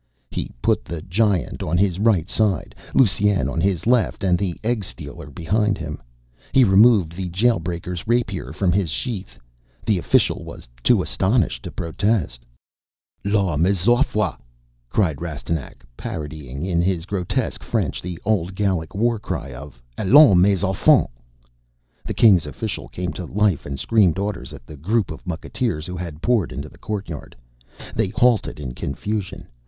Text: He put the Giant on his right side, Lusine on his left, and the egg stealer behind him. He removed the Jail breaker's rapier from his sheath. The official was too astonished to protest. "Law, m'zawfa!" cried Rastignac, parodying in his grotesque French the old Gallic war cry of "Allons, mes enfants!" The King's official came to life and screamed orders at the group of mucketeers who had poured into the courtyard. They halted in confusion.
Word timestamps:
He 0.31 0.49
put 0.63 0.83
the 0.83 1.03
Giant 1.03 1.61
on 1.61 1.77
his 1.77 1.99
right 1.99 2.27
side, 2.27 2.73
Lusine 2.95 3.47
on 3.47 3.61
his 3.61 3.85
left, 3.85 4.23
and 4.23 4.35
the 4.35 4.59
egg 4.63 4.83
stealer 4.83 5.29
behind 5.29 5.77
him. 5.77 6.01
He 6.53 6.63
removed 6.63 7.11
the 7.15 7.29
Jail 7.29 7.59
breaker's 7.59 8.07
rapier 8.07 8.51
from 8.51 8.71
his 8.71 8.89
sheath. 8.89 9.37
The 9.85 9.99
official 9.99 10.43
was 10.43 10.67
too 10.81 11.03
astonished 11.03 11.61
to 11.61 11.71
protest. 11.71 12.47
"Law, 13.23 13.57
m'zawfa!" 13.57 14.39
cried 14.89 15.21
Rastignac, 15.21 15.85
parodying 15.95 16.65
in 16.65 16.81
his 16.81 17.05
grotesque 17.05 17.61
French 17.61 18.01
the 18.01 18.17
old 18.25 18.55
Gallic 18.55 18.95
war 18.95 19.19
cry 19.19 19.53
of 19.53 19.83
"Allons, 19.99 20.35
mes 20.41 20.63
enfants!" 20.63 21.11
The 22.05 22.15
King's 22.15 22.47
official 22.47 22.87
came 22.87 23.13
to 23.13 23.25
life 23.25 23.67
and 23.67 23.77
screamed 23.79 24.17
orders 24.17 24.51
at 24.51 24.65
the 24.65 24.77
group 24.77 25.11
of 25.11 25.23
mucketeers 25.27 25.85
who 25.85 25.95
had 25.95 26.23
poured 26.23 26.51
into 26.51 26.69
the 26.69 26.79
courtyard. 26.79 27.35
They 27.93 28.07
halted 28.07 28.59
in 28.59 28.73
confusion. 28.73 29.45